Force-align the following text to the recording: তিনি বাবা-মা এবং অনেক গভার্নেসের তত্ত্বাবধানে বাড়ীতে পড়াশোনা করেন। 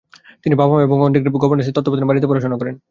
তিনি 0.43 0.55
বাবা-মা 0.55 0.81
এবং 0.81 0.97
অনেক 1.01 1.21
গভার্নেসের 1.35 1.75
তত্ত্বাবধানে 1.75 2.09
বাড়ীতে 2.09 2.29
পড়াশোনা 2.29 2.57
করেন। 2.57 2.75